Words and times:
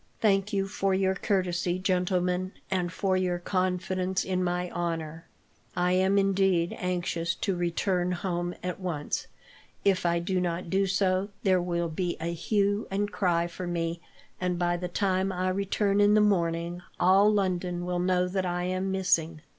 "Thank 0.19 0.51
you 0.51 0.67
for 0.67 0.95
your 0.95 1.13
courtesy, 1.13 1.77
gentlemen, 1.77 2.53
and 2.71 2.91
for 2.91 3.15
your 3.15 3.37
confidence 3.37 4.23
in 4.23 4.43
my 4.43 4.71
honour. 4.71 5.27
I 5.75 5.91
am, 5.91 6.17
indeed, 6.17 6.75
anxious 6.79 7.35
to 7.35 7.55
return 7.55 8.13
home 8.13 8.55
at 8.63 8.79
once. 8.79 9.27
If 9.85 10.03
I 10.03 10.17
do 10.17 10.41
not 10.41 10.71
do 10.71 10.87
so, 10.87 11.29
there 11.43 11.61
will 11.61 11.87
be 11.89 12.17
a 12.19 12.33
hue 12.33 12.87
and 12.89 13.11
cry 13.11 13.45
for 13.45 13.67
me, 13.67 14.01
and 14.39 14.57
by 14.57 14.75
the 14.75 14.87
time 14.87 15.31
I 15.31 15.49
return 15.49 16.01
in 16.01 16.15
the 16.15 16.19
morning 16.19 16.81
all 16.99 17.31
London 17.31 17.85
will 17.85 17.99
know 17.99 18.27
that 18.27 18.43
I 18.47 18.63
am 18.63 18.89
missing. 18.91 19.41